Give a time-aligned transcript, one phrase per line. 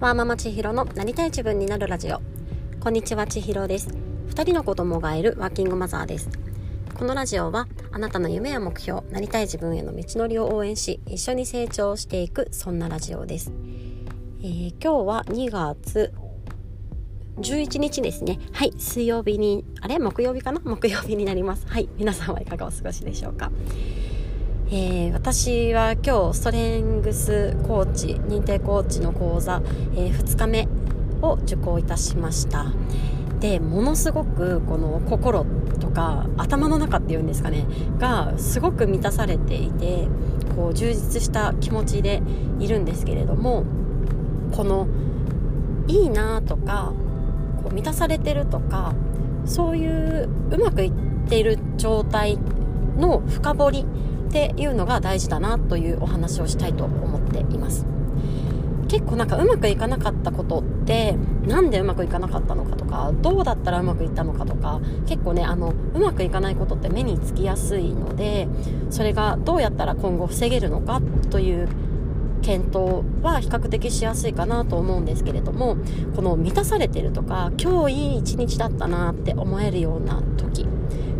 [0.00, 2.22] ワーママ千尋のなりたい自分になるラジオ。
[2.78, 3.88] こんにちは千尋です。
[4.28, 6.30] 2人の子供がいるワーキングマザーです。
[6.94, 13.50] このラジオはあなたの夢や目標なりたい自分への道のりを応援し一緒に成長していくそんなラジオです、
[14.40, 16.12] えー、今日は2月
[17.38, 18.38] 11日ですね。
[18.52, 19.98] はい水曜日にあれ？
[19.98, 20.60] 木曜日かな？
[20.60, 21.66] 木曜日になります。
[21.66, 23.50] はい皆さんはいかがお過ごしでしょうか？
[24.70, 29.62] えー、私は今日ストレングスコーチ認定コーチの講座、
[29.94, 30.68] えー、2日目
[31.22, 32.66] を受講いたしました。
[33.40, 35.46] でものすごくこの心
[35.80, 37.66] とか頭の中っていうんですかね
[37.98, 40.08] がすごく満たされていて
[40.54, 42.20] こう充実した気持ちで
[42.58, 43.64] いるんですけれども
[44.52, 44.88] この
[45.86, 46.92] いいなとか
[47.62, 48.92] こう満たされてるとか
[49.46, 50.92] そういううまくいっ
[51.28, 52.38] ている状態
[52.98, 53.86] の深掘り
[54.28, 57.86] っていうのが大事だなというお話をしたいと思っています。
[58.88, 61.14] 結構なんかうまくいかなかったことって
[61.46, 68.48] なんでうまくいかなかったのかとかどうだったらうまくいったのかとか結構ねあのうまくいかないことって目につきやすいので
[68.88, 71.68] それがどうやったら今後防げるのかという
[72.40, 75.76] 検討は比較的しやすいかなと思うんですけれども
[76.16, 80.66] この満たされてるとか今日いい一日だったなって思えるような時。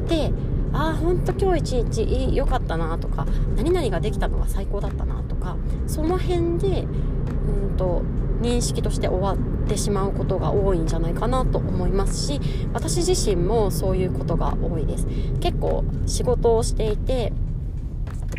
[0.09, 0.33] で
[0.79, 3.27] ああほんと今日一日良かったなとか
[3.57, 5.57] 何々ができたのが最高だったなとか
[5.89, 8.03] その辺でうんと
[8.41, 12.41] 認識として終わってしまうことが多いんじゃないかなと思いますし
[12.73, 15.07] 私自身もそういうことが多いです。
[15.41, 17.33] 結構仕事をしていて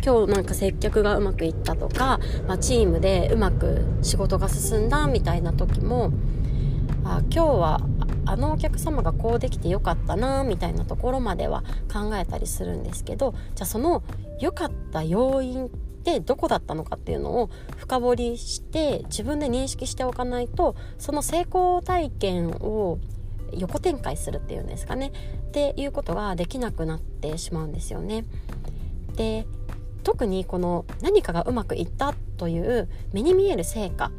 [0.02, 6.10] 今日なんか接客がうまくいったとか、まあ、チームでうまく仕事が進んだみたいな時も
[7.04, 7.80] あ今日は
[8.26, 14.02] あのお客様がこうできてよかったなみたいなところまでは考えたりするんですけどじゃあその
[14.40, 22.98] 良かった要因ってどこだったのかっていうのを深掘りして自分で認識しておかないとその成功体験を
[23.52, 25.12] 横展開するっていうんですかね
[25.48, 28.24] っていうことができなくなってしまうんですよね。
[29.16, 29.46] で
[30.02, 34.10] 特にこの何かがうまくいったという目に見える成果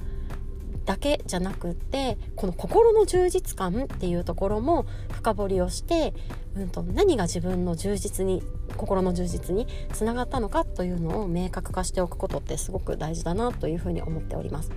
[0.92, 6.14] だけじゃなくってこの心の充実感っていうところも深掘りをして、
[6.54, 8.44] うんと、何が自分の充実に
[8.76, 14.72] 心の充実につながったのかというのを明確化しておくことってすごく大事だなというふうに思っております。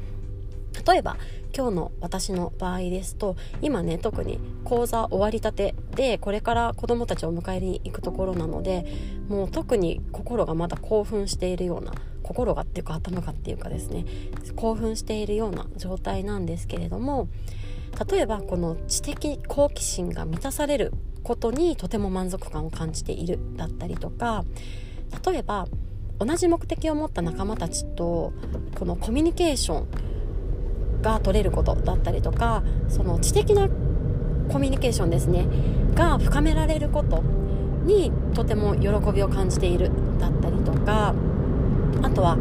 [0.86, 1.16] 例えば
[1.56, 8.84] 今日の私の場合ですと今ね特に講座終わりたてでこれから子どもたちを迎えに行くところなので
[9.28, 11.92] もう特に心がまだ興奮しているような
[12.24, 14.04] 心がっていうか頭がっていうかですね
[14.56, 17.28] 興奮しているような状態なんですけれども
[18.10, 20.92] 例えばこの知的好奇心が満たされる
[21.22, 24.44] ことにとても満足感を感じているだったりとか
[25.24, 25.68] 例えば
[26.18, 28.32] 同じ目的を持った仲間たちと
[28.78, 33.68] このコミュニケーションが取れることだったりとかその知的な
[34.48, 35.46] コミュニケーションですね
[35.94, 37.22] が深められること
[37.84, 41.14] にとても喜びを感じているだったりとか
[42.04, 42.38] あとは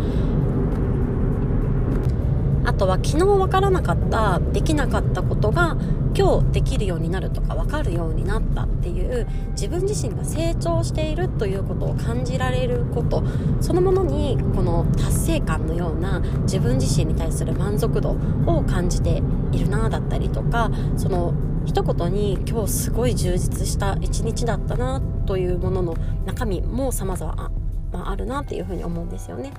[2.65, 5.77] あとは昨日分からなかったできなかったことが
[6.15, 13.23] 今日できるようになるとか分かるようになったっていう自分自身が成長しているということを感じられること
[13.59, 21.33] そのものにこの達成感のような自分自身に対する満足度を感じているなだったりとかその
[21.65, 25.95] 一言に今日すごい充実した一日だったなというものの
[26.25, 27.51] 中身も様々
[27.93, 29.53] まあ、あるなっていうふに思うんですよね。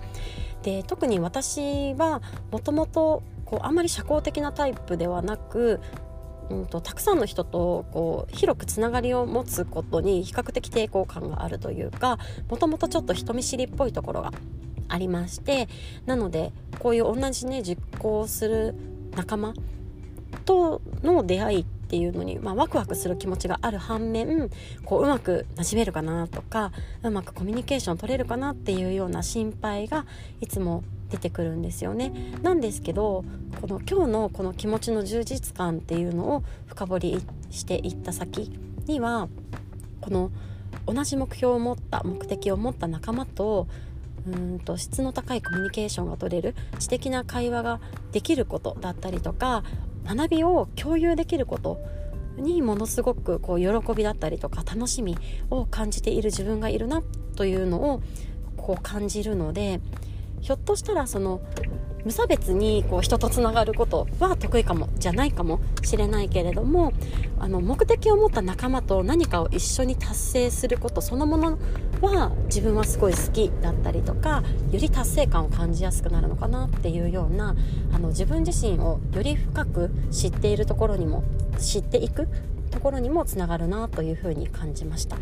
[0.63, 3.23] で特に私はもともと
[3.61, 5.81] あんまり社交的なタイプではなく
[6.51, 12.19] うんと、たくさんの人とこう広くつながりを持つことに比較的抵抗感があるというか
[12.51, 14.31] もともとちょっと人見知りっぽいところが
[14.89, 15.69] ありまして
[16.05, 18.75] なのでこういう同じね実行する
[19.17, 19.55] 仲間
[20.45, 24.51] との出会いっていうのに、まあ、ワクワクする気持ちがある反面
[24.85, 26.73] こううまくなじめるかなとか
[27.05, 30.05] うまくコミュニケーション取れるかなっていうような心配が
[30.41, 32.13] いつも出てくるんですよね。
[32.43, 33.25] なんですけど
[33.61, 38.51] この今日のこの気持ちの充実感っていうのを深掘りしていった先
[38.87, 39.29] には
[40.01, 40.33] この
[40.87, 43.69] 同じ目標を持った目的を持った仲間と
[44.27, 47.81] うんと質の高いコミュニケーションが取れる知的な会話が
[48.11, 49.63] できることだったりとか
[50.05, 51.79] 学びを共有できること
[52.37, 55.17] にものすごくこう喜びだったりとか楽しみ
[55.51, 57.03] を感じている自分がいるな
[57.37, 58.03] というのを
[58.57, 59.81] こう感じるので
[60.41, 61.41] ひょっとしたらその
[62.05, 66.93] 無差別にこう人とつながることは得意かもじゃないかもしれないけれども
[67.39, 71.59] あの目的を持った仲間と何かを一緒に達成することそのもの
[72.01, 77.57] は自分はすごい好きだったりとかより達成感を感じやすくなるのかなっていうような
[77.93, 81.25] あの自分自身をより深く知っているところにも
[81.59, 82.29] 知っていく
[82.71, 85.17] ところにもつながるなというふうに感じました。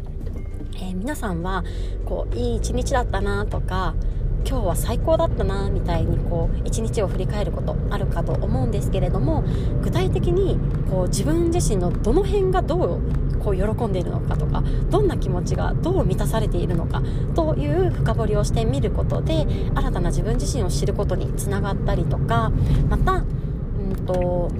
[0.77, 1.65] えー、皆さんは
[2.07, 3.95] こういい一日だったなとか
[4.45, 9.45] 今日は最高だったなみたいにこう一日を振り返ることあるかと思うんですけれども
[9.83, 10.59] 具体的に
[10.91, 13.01] こう自分自身のどの辺がどう
[13.43, 17.03] こう喜んでいるのかとかどんな気持ちがどう満たされているのか
[17.35, 22.53] という深掘りをしてみることで新たな自分自身を知ることにつながったりとか
[22.89, 24.51] またうんと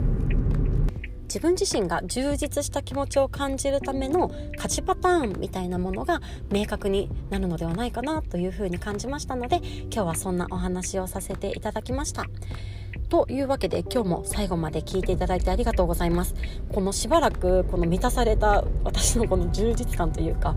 [1.33, 6.21] 自分自身が充実した気持ちを感じるための価値パターンみたいなものが
[6.51, 12.27] 明確になるのではないかなというふうに感じましたので今日はそんなお話をさせていただきました。
[13.09, 16.35] というわけで今日も最後まで聞いていただいてありがとうございます。
[16.71, 20.55] このしばらくこの満たされた私のこの充実感というか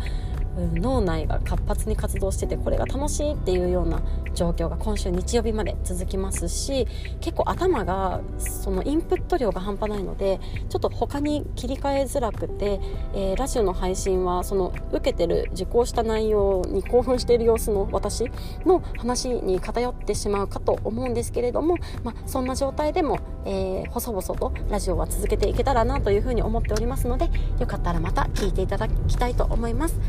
[0.74, 4.02] 脳内が活発に活動しててこれが楽しいっていうような
[4.34, 6.88] 状況が今週日曜日まで続きますし
[7.22, 12.80] 結構頭がそのインプット量が半端ないのでちょっと他に切り替えづらくて、
[13.14, 18.30] えー、ラジオの配信はその受けてる受講した内容に興奮している様子の私
[18.66, 27.30] の話に偏ってしまうかと思うんですけれども、まあ、そんな状態でも、えー、細々とラジオは続けていけたらなというふうに思っておりますので
[27.60, 30.00] よかったらまた聞いていただきたいと思います。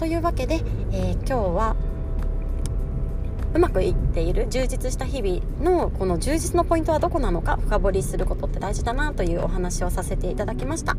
[0.00, 0.62] というわけで、
[0.92, 1.76] えー、今日は
[3.52, 10.96] うまくいっている充実した日々のこの充実のポイントはどこなのか深掘りすることって大事だなというお話をさせていただきました。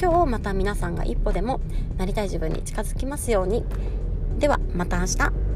[0.00, 1.60] 今日また皆さんが一歩でも
[1.98, 3.66] なりたい自分に近づきますように。
[4.38, 5.51] ではまた明日。